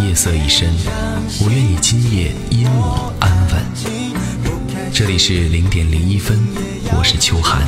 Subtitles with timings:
[0.00, 0.68] 夜色已深，
[1.40, 3.60] 我愿你今夜因我安稳。
[4.92, 6.38] 这里是零点零一分，
[6.96, 7.62] 我是秋寒。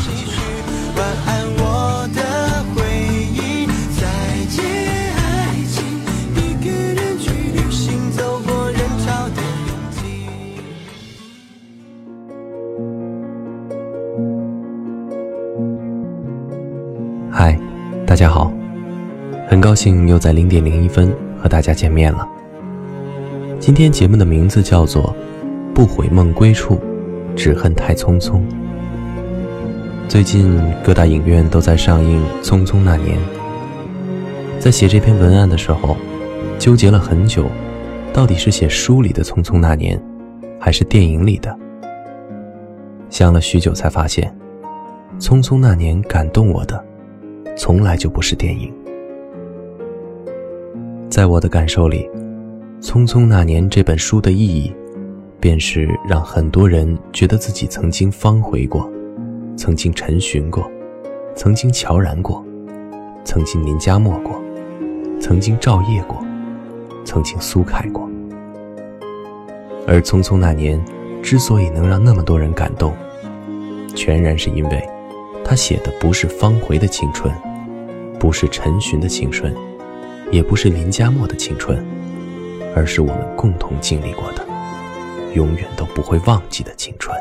[17.33, 17.59] 嗨，
[18.07, 18.53] 大家好，
[19.49, 22.29] 很高兴又在零点零一分和大家见面了。
[23.59, 25.15] 今天节目的名字叫做
[25.75, 26.79] 《不悔梦归处，
[27.35, 28.35] 只恨太匆匆》。
[30.09, 33.17] 最近各大影院都在上映《匆匆那年》。
[34.59, 35.97] 在写这篇文案的时候，
[36.59, 37.47] 纠结了很久，
[38.13, 39.97] 到底是写书里的《匆匆那年》，
[40.59, 41.57] 还是电影里的？
[43.09, 44.35] 想了许久，才发现，
[45.23, 46.85] 《匆匆那年》感动我的，
[47.57, 48.73] 从来就不是电影。
[51.11, 52.09] 在我的感受里，
[52.83, 54.73] 《匆匆那年》这本书的意义，
[55.41, 58.89] 便是让很多人觉得自己曾经方回过，
[59.57, 60.71] 曾经陈寻过，
[61.35, 62.45] 曾经乔然过，
[63.25, 64.41] 曾经林嘉默过，
[65.21, 66.17] 曾经赵烨过，
[67.05, 68.09] 曾经苏凯过。
[69.89, 70.79] 而《匆匆那年》
[71.21, 72.95] 之所以能让那么多人感动，
[73.97, 74.89] 全然是因为，
[75.45, 77.35] 他写的不是方回的青春，
[78.21, 79.53] 不是陈寻的青春。
[80.31, 81.85] 也不是林嘉默的青春，
[82.75, 84.47] 而是我们共同经历过的、
[85.35, 87.17] 永远都不会忘记的青春。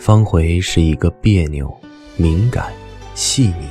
[0.00, 1.72] 方回是一个别扭、
[2.16, 2.72] 敏感、
[3.14, 3.68] 细腻、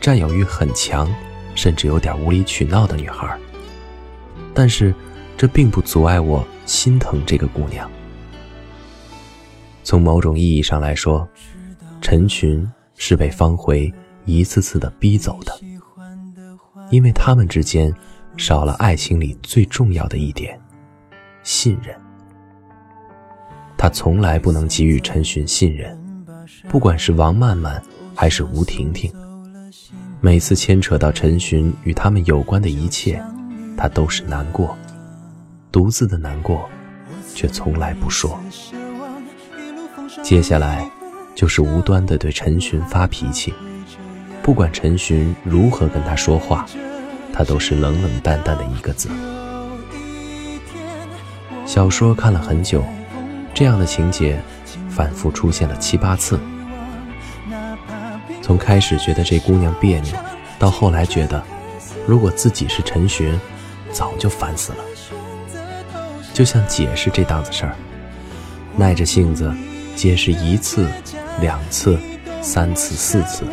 [0.00, 1.08] 占有欲很强，
[1.54, 3.38] 甚至有点无理取闹的女孩。
[4.54, 4.94] 但是，
[5.36, 7.88] 这并不阻碍我心疼这个姑娘。
[9.90, 11.28] 从某种意义上来说，
[12.00, 12.64] 陈群
[12.94, 13.92] 是被方回
[14.24, 15.52] 一次次的逼走的，
[16.90, 17.92] 因为他们之间
[18.36, 20.56] 少了爱情里最重要的一点——
[21.42, 21.92] 信任。
[23.76, 25.98] 他从来不能给予陈寻信任，
[26.68, 27.82] 不管是王曼曼
[28.14, 29.12] 还是吴婷婷，
[30.20, 33.20] 每次牵扯到陈寻与他们有关的一切，
[33.76, 34.78] 他都是难过，
[35.72, 36.70] 独自的难过，
[37.34, 38.38] 却从来不说。
[40.22, 40.90] 接下来，
[41.34, 43.54] 就是无端的对陈寻发脾气，
[44.42, 46.66] 不管陈寻如何跟他说话，
[47.32, 49.08] 他都是冷冷淡淡的一个字。
[51.64, 52.84] 小说看了很久，
[53.54, 54.40] 这样的情节
[54.88, 56.38] 反复出现了七八次。
[58.42, 60.12] 从开始觉得这姑娘别扭，
[60.58, 61.40] 到后来觉得，
[62.06, 63.38] 如果自己是陈寻，
[63.92, 64.78] 早就烦死了。
[66.34, 67.76] 就像解释这档子事儿，
[68.76, 69.52] 耐着性子。
[69.96, 70.86] 解释一次、
[71.40, 71.98] 两次、
[72.40, 73.44] 三次、四次，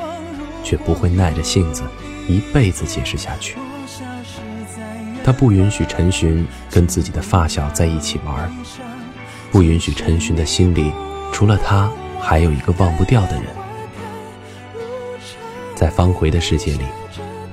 [0.64, 1.84] 却不会耐着性子
[2.28, 3.58] 一辈子解释下去。
[5.24, 8.50] 他不允许陈寻跟自己的发小在一起玩，
[9.52, 10.92] 不允许陈寻的心里
[11.34, 13.44] 除了他还有一个忘不掉的人。
[15.76, 16.86] 在方回的世界里，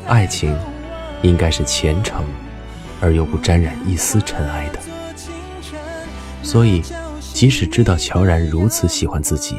[0.06, 0.56] 爱情
[1.22, 2.24] 应该是虔诚
[3.00, 4.78] 而又不沾染一丝尘埃的，
[6.42, 6.82] 所以。
[7.34, 9.56] 即使知道乔然如此喜欢自己，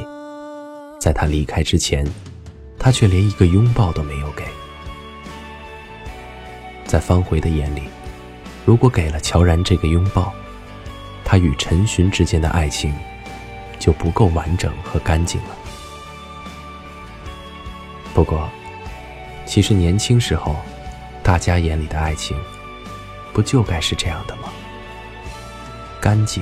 [0.98, 2.08] 在他离开之前，
[2.80, 4.46] 他却连一个拥抱都没有给。
[6.86, 7.82] 在方回的眼里，
[8.66, 10.34] 如果给了乔然这个拥抱，
[11.26, 12.94] 他与陈寻之间的爱情
[13.78, 15.50] 就不够完整和干净了。
[18.14, 18.50] 不过，
[19.46, 20.56] 其实年轻时候，
[21.22, 22.38] 大家眼里的爱情，
[23.34, 24.44] 不就该是这样的吗？
[26.00, 26.42] 干净。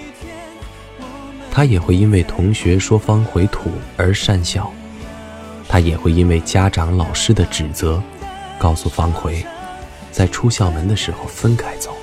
[1.51, 4.71] 他也会因为同学说方回土而讪笑，
[5.67, 8.01] 他也会因为家长、老师的指责，
[8.57, 9.43] 告诉方茴，
[10.11, 11.93] 在出校门的时候分开走。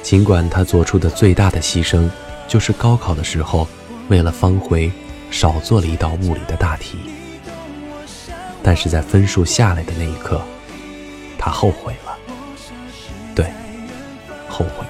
[0.00, 2.08] 尽管他做出的最大的牺牲，
[2.46, 3.68] 就是高考的时候，
[4.08, 4.90] 为了方茴
[5.30, 6.98] 少做了一道物理的大题，
[8.62, 10.40] 但是在分数下来的那一刻，
[11.36, 12.16] 他后悔了。
[13.34, 13.52] 对，
[14.48, 14.87] 后悔。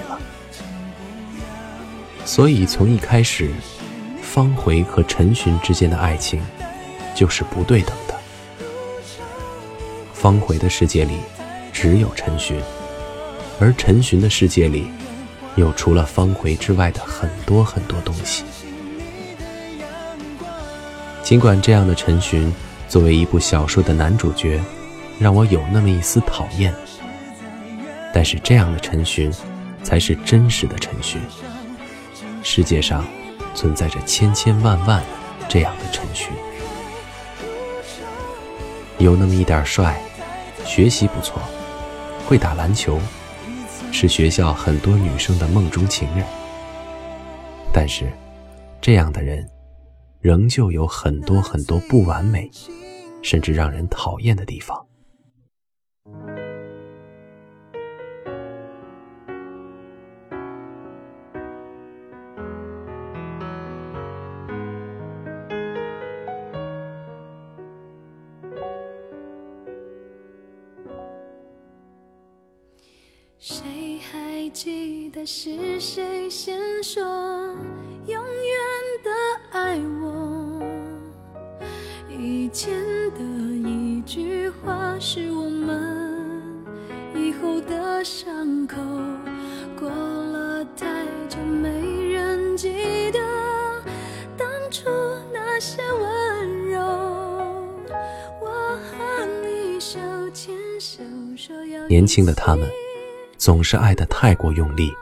[2.29, 3.49] 所以从一开始。
[4.21, 6.39] 方茴和陈寻之间的爱情，
[7.15, 8.13] 就是不对等的。
[10.13, 11.15] 方茴的世界里
[11.73, 12.61] 只有陈寻，
[13.59, 14.87] 而陈寻的世界里，
[15.55, 18.43] 有除了方茴之外的很多很多东西。
[21.23, 22.53] 尽管这样的陈寻，
[22.87, 24.61] 作为一部小说的男主角，
[25.17, 26.71] 让我有那么一丝讨厌，
[28.13, 29.33] 但是这样的陈寻，
[29.83, 31.19] 才是真实的陈寻。
[32.51, 33.05] 世界上。
[33.55, 35.03] 存在着千千万万
[35.49, 36.31] 这样的陈寻，
[38.99, 39.99] 有那么一点帅，
[40.65, 41.41] 学习不错，
[42.25, 42.99] 会打篮球，
[43.91, 46.25] 是学校很多女生的梦中情人。
[47.73, 48.09] 但是，
[48.79, 49.45] 这样的人，
[50.21, 52.49] 仍旧有很多很多不完美，
[53.21, 54.88] 甚至让人讨厌的地方。
[75.19, 77.03] 记得是谁先说
[78.05, 78.23] 永远
[79.03, 79.11] 的
[79.51, 80.63] 爱我？
[82.09, 82.71] 以前
[83.11, 86.63] 的一句话是我们
[87.13, 88.77] 以后的伤口。
[89.77, 91.69] 过了太久，没
[92.13, 93.19] 人记得
[94.37, 94.89] 当初
[95.33, 96.79] 那些温柔。
[98.41, 99.99] 我和你手
[100.33, 101.03] 牵手
[101.35, 102.69] 说要年轻的他们。
[103.37, 104.93] 总是爱得太过用力，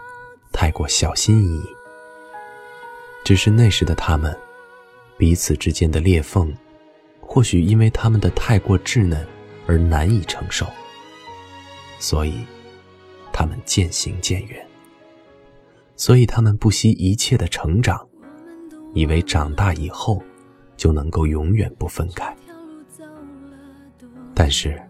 [0.60, 1.64] 太过小心翼翼。
[3.24, 4.36] 只是那时的他们，
[5.16, 6.52] 彼此之间的裂缝，
[7.22, 9.24] 或许因为他们的太过稚嫩
[9.68, 10.66] 而难以承受，
[12.00, 12.44] 所以
[13.32, 14.66] 他们渐行渐远。
[15.96, 18.04] 所以他们不惜一切的成长，
[18.96, 20.20] 以为长大以后
[20.76, 22.36] 就能够永远不分开。
[24.34, 24.82] 但是。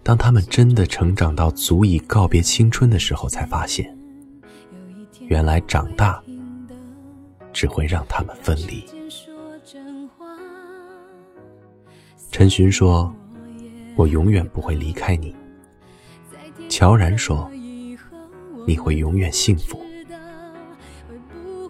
[0.00, 3.94] 当他们真的成长到足以告别青春的时候，才发现，
[5.28, 6.22] 原来长大
[7.52, 8.84] 只会让他们分离。
[12.30, 13.14] 陈寻说
[13.96, 15.34] ：“我永远不会离开你。”
[16.68, 17.50] 乔然说
[18.66, 19.80] ：“你会永远幸福。”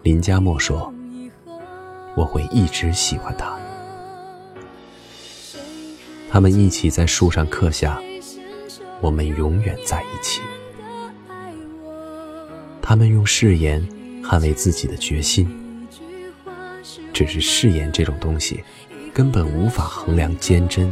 [0.03, 0.93] 林佳墨说
[2.17, 3.57] ：“我会一直喜欢他。”
[6.29, 8.01] 他们一起在树上刻下。
[9.01, 10.41] 我们永远在一起。
[12.89, 13.87] 他们用誓言
[14.23, 15.47] 捍卫自己的决心，
[17.13, 18.63] 只是誓言这种东西，
[19.13, 20.91] 根本无法衡量坚贞，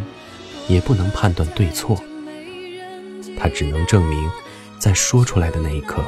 [0.67, 1.99] 也不能判断对错。
[3.35, 4.29] 它只能证明，
[4.77, 6.03] 在说出来的那一刻，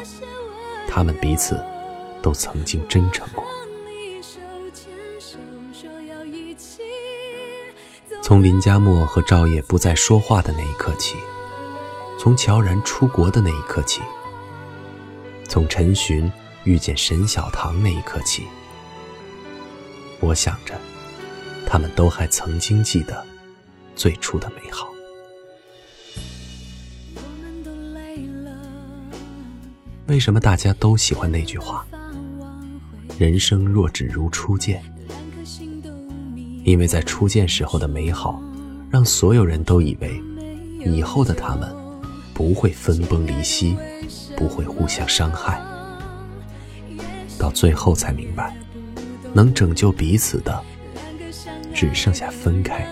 [0.88, 1.60] 他们彼此
[2.22, 3.44] 都曾经真诚过。
[8.22, 11.16] 从林佳墨和赵烨不再说话的那一刻起。
[12.20, 14.02] 从乔然出国的那一刻起，
[15.50, 16.32] 从陈寻
[16.64, 18.44] 遇见沈小棠那一刻起，
[20.20, 20.80] 我想着，
[21.66, 23.26] 他们都还曾经记得
[23.96, 24.88] 最初的美好。
[30.06, 31.84] 为什么大家都喜欢那句话？
[33.18, 34.84] 人生若只如初见，
[36.64, 38.40] 因为在初见时候的美好，
[38.92, 40.22] 让所有人都以为
[40.86, 41.76] 以后的他们。
[42.34, 43.76] 不会分崩离析，
[44.40, 45.62] 不会互相伤害，
[47.38, 48.56] 到最后才明白，
[49.34, 50.64] 能拯救彼此的，
[51.76, 52.88] 只剩下分开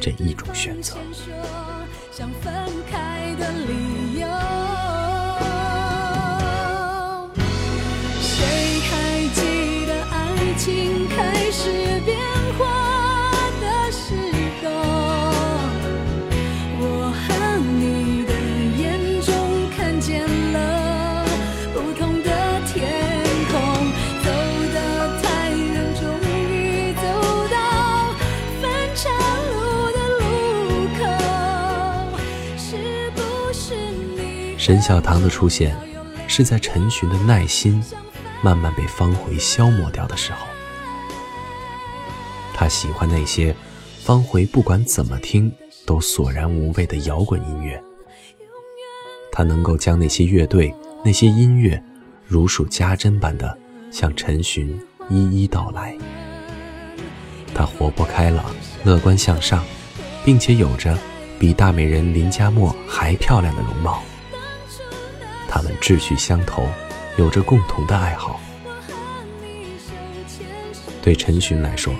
[0.00, 0.96] 这一种选择。
[34.70, 35.76] 沈小棠的出现，
[36.28, 37.82] 是在陈寻的耐心
[38.40, 40.46] 慢慢被方茴消磨掉的时候。
[42.54, 43.52] 他喜欢那些
[44.04, 45.52] 方茴不管怎么听
[45.84, 47.82] 都索然无味的摇滚音乐。
[49.32, 50.72] 他能够将那些乐队、
[51.04, 51.82] 那些音乐
[52.24, 53.58] 如数家珍般的
[53.90, 55.98] 向陈寻一一道来。
[57.52, 58.44] 他活泼开朗、
[58.84, 59.64] 乐观向上，
[60.24, 60.96] 并且有着
[61.40, 64.00] 比大美人林佳默还漂亮的容貌。
[65.52, 66.64] 他们志趣相投，
[67.18, 68.40] 有着共同的爱好。
[71.02, 71.92] 对陈寻来说，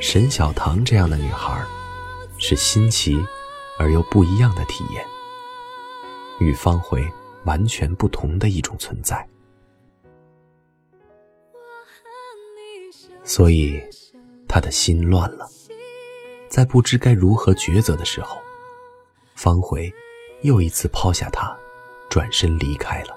[0.00, 1.64] 沈小棠这样的女孩，
[2.36, 3.16] 是新奇
[3.78, 5.06] 而又不一样的体验，
[6.40, 7.08] 与方茴
[7.44, 9.24] 完全不同的一种存在。
[13.22, 13.80] 所以，
[14.48, 15.48] 他的心乱了，
[16.48, 18.36] 在不知该如何抉择的时候，
[19.36, 19.92] 方茴
[20.42, 21.56] 又一次抛下他。
[22.14, 23.16] 转身离开了，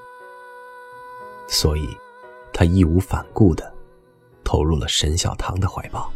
[1.48, 1.88] 所以，
[2.52, 3.72] 他义无反顾的
[4.44, 6.12] 投入了沈小棠的怀抱。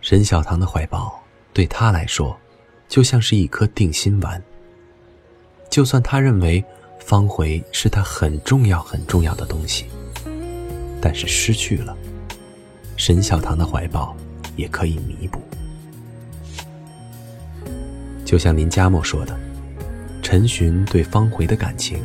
[0.00, 1.16] 沈小棠的怀抱
[1.52, 2.36] 对他来说，
[2.88, 4.42] 就像是一颗定心丸。
[5.70, 6.64] 就算他认为
[6.98, 9.86] 方茴是他很重要很重要的东西，
[11.00, 11.96] 但是失去了，
[12.96, 14.12] 沈小棠的怀抱
[14.56, 15.40] 也可以弥补。
[18.24, 19.38] 就像林佳默说的。
[20.22, 22.00] 陈寻对方茴的感情，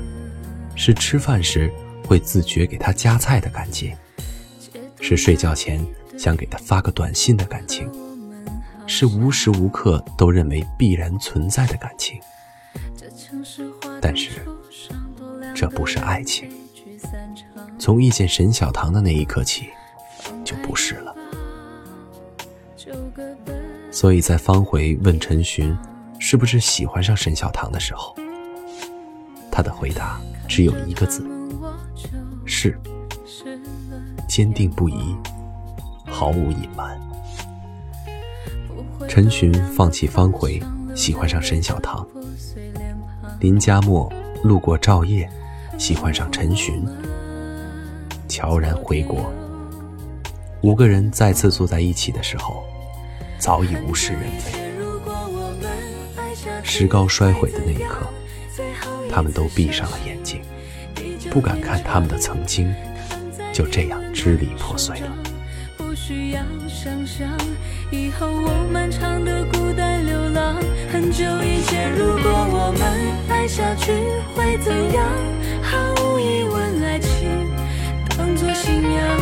[0.75, 1.71] 是吃饭时
[2.05, 3.95] 会自觉给他夹菜的感情，
[4.99, 5.79] 是睡觉前
[6.17, 7.89] 想给他发个短信的感情，
[8.85, 12.19] 是无时无刻都认为必然存在的感情。
[14.01, 14.41] 但是，
[15.55, 16.49] 这不是爱情。
[17.79, 19.67] 从遇见沈小棠的那一刻起，
[20.43, 21.15] 就不是了。
[23.91, 25.73] 所以在方茴问陈寻。
[26.19, 28.15] 是不是喜欢上沈小棠的时候，
[29.51, 31.25] 他的回答只有一个字：
[32.45, 32.79] 是。
[34.27, 35.15] 坚定不移，
[36.05, 36.99] 毫无隐瞒。
[39.07, 40.61] 陈寻放弃方茴，
[40.93, 42.05] 喜欢上沈小棠。
[43.39, 44.11] 林佳默
[44.43, 45.27] 路过赵烨，
[45.79, 46.85] 喜欢上陈寻。
[48.27, 49.31] 悄然回国，
[50.61, 52.63] 五个人再次坐在一起的时候，
[53.39, 54.66] 早已物是人非。
[56.67, 58.05] 石膏摔毁的那一刻，
[59.09, 60.41] 他们都闭上了眼睛，
[61.31, 62.71] 不敢看他们的曾经，
[63.53, 65.07] 就这样支离破碎了。
[65.77, 67.27] 不需要想象
[67.89, 70.57] 以后我漫长的孤单流浪，
[70.91, 72.83] 很久以前，如果我们
[73.29, 73.91] 爱下去
[74.35, 75.05] 会怎样？
[75.63, 77.49] 毫无疑问，爱情
[78.09, 79.19] 当作信仰，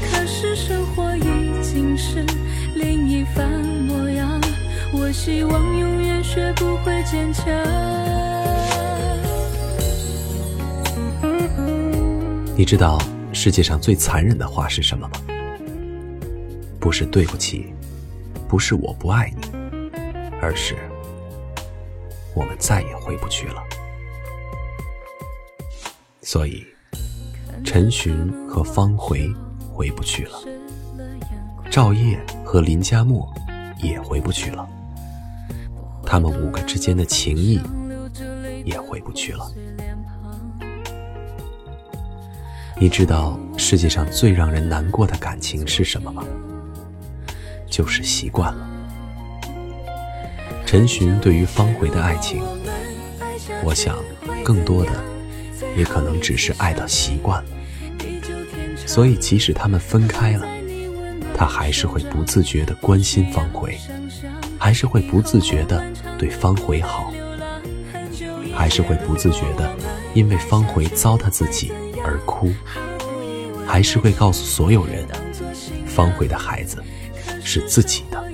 [0.00, 2.24] 可是生活已经是
[2.74, 3.48] 另一番
[3.86, 4.40] 模样。
[4.92, 7.46] 我希望永远学不会坚强。
[12.54, 12.98] 你知道
[13.32, 15.18] 世界上最残忍的话是什么吗？
[16.78, 17.72] 不是对不起，
[18.46, 19.48] 不是我不爱你，
[20.42, 20.76] 而是
[22.34, 23.64] 我们再也回不去了。
[26.20, 26.66] 所以，
[27.64, 29.34] 陈寻和方茴
[29.72, 30.38] 回不去了，
[31.70, 33.26] 赵烨和林佳默
[33.78, 34.68] 也回不去了。
[36.06, 37.60] 他们五个之间的情谊
[38.64, 39.50] 也回不去了。
[42.78, 46.22] 你知道世界上最让人难过的感情是什么吗？
[47.68, 48.70] 就是习惯了。
[50.64, 52.40] 陈寻对于方茴的爱情，
[53.64, 53.98] 我想
[54.44, 54.92] 更多的
[55.76, 57.50] 也可能只是爱到习惯了。
[58.86, 60.46] 所以即使他们分开了，
[61.34, 63.76] 他还是会不自觉地关心方茴。
[64.58, 65.84] 还是会不自觉的
[66.18, 67.12] 对方回好，
[68.54, 69.70] 还是会不自觉的
[70.14, 71.72] 因为方茴糟蹋自己
[72.04, 72.50] 而哭，
[73.66, 75.06] 还是会告诉所有人
[75.86, 76.82] 方茴的孩子
[77.42, 78.24] 是自己的，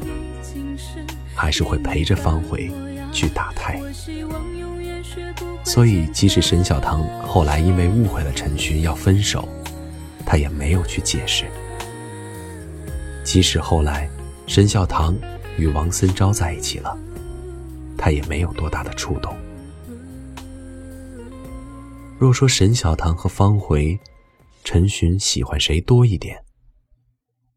[1.35, 2.71] 还是会陪着方茴
[3.13, 3.81] 去打胎。
[5.65, 9.49] 所以，即使沈小棠后来因为误会了陈寻要分手，
[10.25, 11.47] 他也没有去解释。
[13.25, 14.09] 即使后来
[14.47, 15.17] 沈小棠。
[15.59, 16.97] 与王森昭在一起了，
[18.03, 19.33] 他也没有多大的触动。
[22.19, 23.97] 若说沈小棠和方茴，
[24.65, 26.37] 陈寻喜欢谁多一点？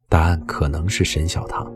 [0.08, 1.74] 答案可能是沈小棠。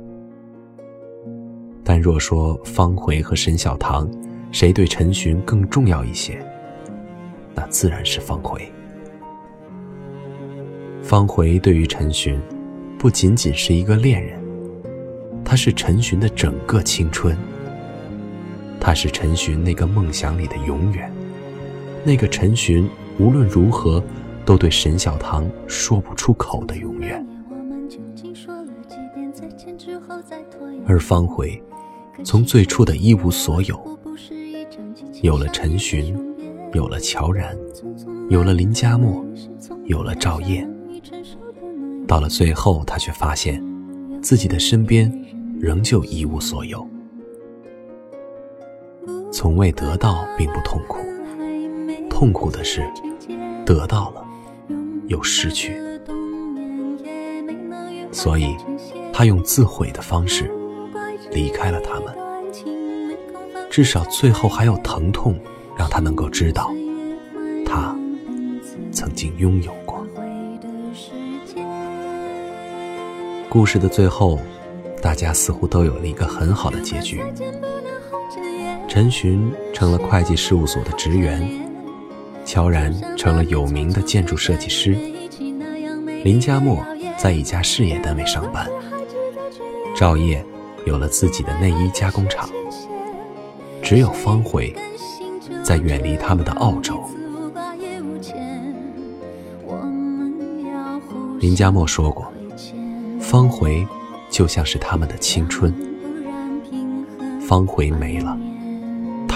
[1.83, 4.07] 但若说方茴和沈小棠，
[4.51, 6.39] 谁对陈寻更重要一些？
[7.55, 8.61] 那自然是方茴。
[11.01, 12.39] 方茴对于陈寻，
[12.99, 14.39] 不仅仅是一个恋人。
[15.43, 17.35] 他是陈寻的整个青春，
[18.79, 21.12] 他是陈寻那个梦想里的永远，
[22.03, 24.03] 那个陈寻无论如何
[24.45, 27.25] 都对沈小棠说不出口的永远。
[30.88, 31.62] 而方回，
[32.24, 34.00] 从最初的一无所有，
[35.21, 36.17] 有了陈寻，
[36.74, 37.55] 有了乔然，
[38.29, 39.24] 有了林佳墨，
[39.86, 40.67] 有了赵烨，
[42.07, 43.63] 到了最后，他却发现，
[44.21, 45.13] 自己的身边
[45.59, 46.88] 仍旧一无所有。
[49.31, 51.00] 从未得到并不痛苦，
[52.09, 52.83] 痛苦的是，
[53.65, 54.25] 得到了
[55.07, 55.77] 又失去。
[58.12, 58.55] 所以，
[59.13, 60.51] 他用自毁的方式
[61.31, 62.13] 离开了他们。
[63.69, 65.39] 至少最后还有疼痛，
[65.77, 66.74] 让他能够知道，
[67.65, 67.95] 他
[68.91, 70.05] 曾经拥有过。
[73.48, 74.39] 故事的最后，
[75.01, 77.21] 大家似乎都有了一个很好的结局。
[78.89, 79.39] 陈寻
[79.72, 81.48] 成了会计事务所的职员，
[82.43, 84.98] 乔然成了有名的建筑设计师，
[86.24, 86.84] 林佳墨。
[87.15, 88.65] 在一家事业单位上班，
[89.93, 90.41] 赵烨
[90.86, 92.50] 有了自己的内衣加工厂。
[93.84, 94.74] 只有方回，
[95.62, 96.98] 在远离他们的澳洲。
[101.41, 102.31] 林佳墨说过，
[103.19, 103.86] 方回
[104.29, 105.74] 就像是他们的青春。
[107.41, 108.39] 方回没了，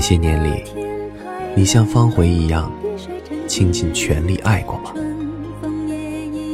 [0.00, 0.64] 些年里，
[1.54, 2.72] 你像方回一样
[3.46, 4.92] 倾尽全力爱过吗？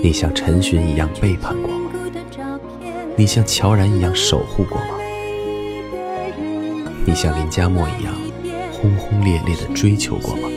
[0.02, 1.90] 你像陈寻一样背叛过吗？
[3.16, 4.99] 你像乔然一样守护过吗？
[7.05, 8.14] 你像林佳墨一样
[8.72, 10.48] 轰轰烈烈的追求过吗？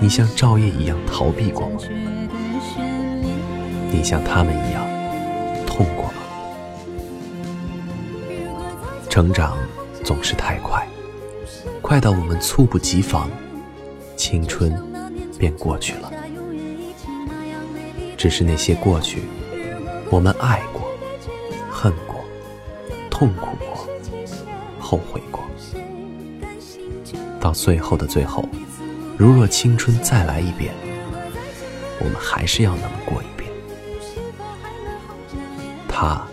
[0.00, 1.78] 你像赵烨一样逃避过吗？
[3.90, 4.86] 你像他们一样
[5.66, 6.12] 痛过吗？
[9.08, 9.56] 成长
[10.04, 10.86] 总是太快，
[11.86, 13.30] 快到我们猝不及防，
[14.16, 14.76] 青春
[15.38, 16.12] 便过去了。
[18.16, 19.22] 只是那些过去，
[20.10, 20.82] 我们爱过、
[21.70, 22.24] 恨过、
[23.08, 23.88] 痛苦过、
[24.80, 25.44] 后悔过，
[27.38, 28.48] 到最后的最后，
[29.16, 30.74] 如若青春再来一遍，
[32.00, 33.48] 我们还是要那么过一遍。
[35.86, 36.26] 他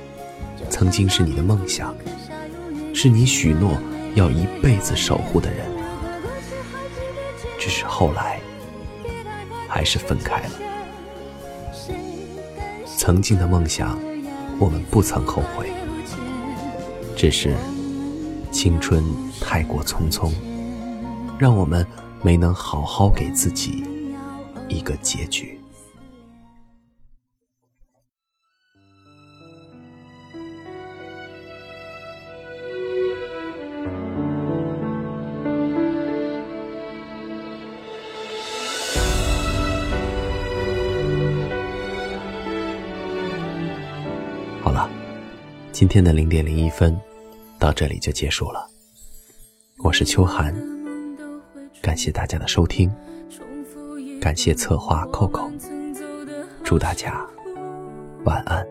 [0.67, 1.95] 曾经是你的梦想，
[2.91, 3.77] 是你许诺
[4.15, 5.65] 要一辈子守护的人，
[7.59, 8.39] 只是后来
[9.67, 10.49] 还是分开了。
[12.97, 13.99] 曾经的梦想，
[14.59, 15.71] 我们不曾后悔，
[17.15, 17.55] 只是
[18.51, 19.03] 青春
[19.41, 20.31] 太过匆匆，
[21.39, 21.85] 让我们
[22.21, 23.83] 没能好好给自己
[24.69, 25.59] 一个结局。
[45.93, 46.99] 天的零点零一分，
[47.59, 48.67] 到这里就结束了。
[49.77, 50.51] 我是秋寒，
[51.83, 52.91] 感谢大家的收听，
[54.19, 55.51] 感谢策划扣扣
[56.63, 57.23] 祝大家
[58.25, 58.67] 晚安。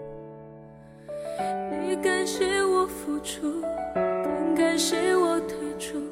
[2.03, 3.63] 感谢我付出，
[3.95, 6.03] 更感谢我退出，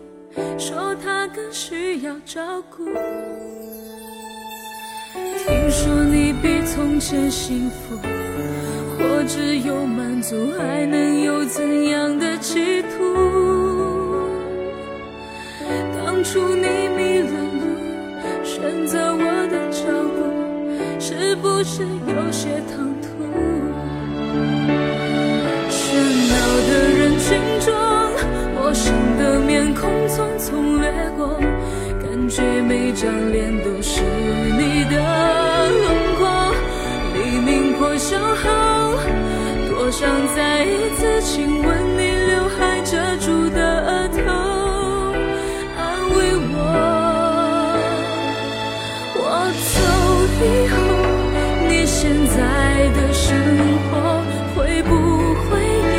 [0.56, 2.84] 说他更需要照顾。
[5.44, 7.98] 听说你比从前幸福。
[9.20, 12.88] 我只有满足，还能有怎样的企图？
[15.94, 16.64] 当初你
[16.96, 17.28] 迷了
[17.60, 17.68] 路，
[18.42, 19.84] 选择我的脚
[20.16, 20.24] 步，
[20.98, 23.08] 是不是有些唐突？
[25.68, 25.76] 喧
[26.30, 26.34] 闹
[26.70, 27.28] 的人群
[27.60, 27.68] 中，
[28.54, 31.38] 陌生的面孔匆匆掠过，
[32.02, 33.99] 感觉每张脸都是
[40.00, 44.18] 想再一次亲吻你刘海遮住的额头，
[45.76, 45.78] 安
[46.16, 46.16] 慰
[46.48, 46.56] 我。
[49.14, 49.20] 我
[49.60, 49.76] 走
[50.40, 50.74] 以后，
[51.68, 52.40] 你现在
[52.96, 53.28] 的生
[53.90, 53.92] 活
[54.56, 54.88] 会不
[55.44, 55.94] 会也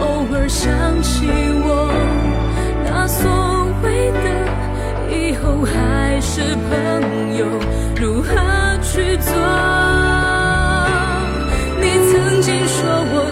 [0.00, 0.02] 偶
[0.34, 0.66] 尔想
[1.00, 1.14] 起
[1.64, 1.94] 我？
[2.84, 3.22] 那所
[3.84, 4.26] 谓的
[5.16, 7.46] 以后还是朋友，
[7.94, 8.34] 如何
[8.82, 10.01] 去做？
[12.42, 13.30] 经说我